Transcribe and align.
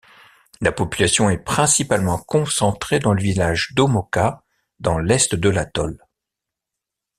La 0.61 0.71
population 0.71 1.29
est 1.29 1.37
principalement 1.37 2.17
concentrée 2.17 2.97
dans 2.97 3.13
le 3.13 3.21
village 3.21 3.73
d'Omoka, 3.75 4.41
dans 4.79 4.97
l'Est 4.97 5.35
de 5.35 5.47
l'atoll. 5.49 5.99